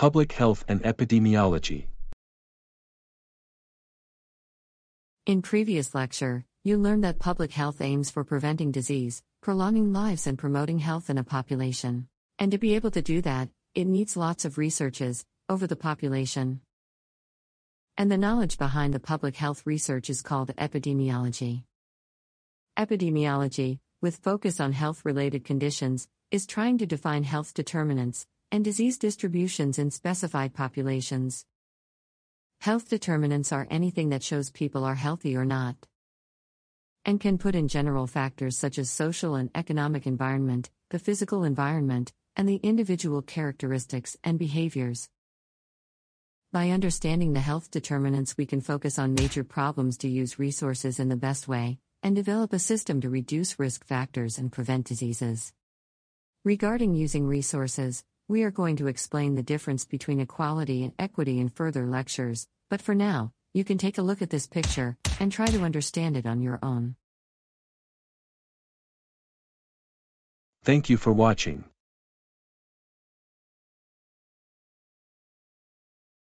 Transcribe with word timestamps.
Public 0.00 0.32
Health 0.32 0.64
and 0.66 0.82
Epidemiology. 0.82 1.84
In 5.26 5.42
previous 5.42 5.94
lecture, 5.94 6.46
you 6.64 6.78
learned 6.78 7.04
that 7.04 7.18
public 7.18 7.52
health 7.52 7.82
aims 7.82 8.10
for 8.10 8.24
preventing 8.24 8.72
disease, 8.72 9.22
prolonging 9.42 9.92
lives 9.92 10.26
and 10.26 10.38
promoting 10.38 10.78
health 10.78 11.10
in 11.10 11.18
a 11.18 11.22
population. 11.22 12.08
And 12.38 12.50
to 12.50 12.56
be 12.56 12.76
able 12.76 12.90
to 12.92 13.02
do 13.02 13.20
that, 13.20 13.50
it 13.74 13.84
needs 13.84 14.16
lots 14.16 14.46
of 14.46 14.56
researches 14.56 15.26
over 15.50 15.66
the 15.66 15.76
population. 15.76 16.62
And 17.98 18.10
the 18.10 18.16
knowledge 18.16 18.56
behind 18.56 18.94
the 18.94 19.00
public 19.00 19.36
health 19.36 19.66
research 19.66 20.08
is 20.08 20.22
called 20.22 20.56
epidemiology. 20.56 21.64
Epidemiology, 22.78 23.80
with 24.00 24.16
focus 24.16 24.60
on 24.60 24.72
health 24.72 25.04
related 25.04 25.44
conditions, 25.44 26.08
is 26.30 26.46
trying 26.46 26.78
to 26.78 26.86
define 26.86 27.24
health 27.24 27.52
determinants 27.52 28.26
and 28.52 28.64
disease 28.64 28.98
distributions 28.98 29.78
in 29.78 29.90
specified 29.90 30.54
populations. 30.54 31.44
Health 32.60 32.88
determinants 32.88 33.52
are 33.52 33.66
anything 33.70 34.10
that 34.10 34.22
shows 34.22 34.50
people 34.50 34.84
are 34.84 34.96
healthy 34.96 35.36
or 35.36 35.44
not, 35.44 35.76
and 37.04 37.20
can 37.20 37.38
put 37.38 37.54
in 37.54 37.68
general 37.68 38.06
factors 38.06 38.58
such 38.58 38.78
as 38.78 38.90
social 38.90 39.34
and 39.34 39.50
economic 39.54 40.06
environment, 40.06 40.70
the 40.90 40.98
physical 40.98 41.44
environment, 41.44 42.12
and 42.36 42.48
the 42.48 42.60
individual 42.62 43.22
characteristics 43.22 44.16
and 44.22 44.38
behaviors. 44.38 45.08
By 46.52 46.70
understanding 46.70 47.32
the 47.32 47.40
health 47.40 47.70
determinants, 47.70 48.36
we 48.36 48.44
can 48.44 48.60
focus 48.60 48.98
on 48.98 49.14
major 49.14 49.44
problems 49.44 49.96
to 49.98 50.08
use 50.08 50.38
resources 50.38 50.98
in 50.98 51.08
the 51.08 51.16
best 51.16 51.46
way 51.46 51.78
and 52.02 52.16
develop 52.16 52.52
a 52.52 52.58
system 52.58 53.00
to 53.02 53.10
reduce 53.10 53.58
risk 53.58 53.84
factors 53.84 54.36
and 54.36 54.50
prevent 54.50 54.86
diseases. 54.86 55.52
Regarding 56.44 56.94
using 56.94 57.26
resources, 57.26 58.02
we 58.30 58.44
are 58.44 58.52
going 58.52 58.76
to 58.76 58.86
explain 58.86 59.34
the 59.34 59.42
difference 59.42 59.84
between 59.84 60.20
equality 60.20 60.84
and 60.84 60.92
equity 61.00 61.40
in 61.40 61.48
further 61.48 61.84
lectures, 61.84 62.46
but 62.68 62.80
for 62.80 62.94
now, 62.94 63.32
you 63.52 63.64
can 63.64 63.76
take 63.76 63.98
a 63.98 64.02
look 64.02 64.22
at 64.22 64.30
this 64.30 64.46
picture 64.46 64.96
and 65.18 65.32
try 65.32 65.46
to 65.46 65.64
understand 65.64 66.16
it 66.16 66.24
on 66.26 66.40
your 66.40 66.60
own. 66.62 66.94
Thank 70.62 70.88
you 70.88 70.96
for 70.96 71.12
watching. 71.12 71.64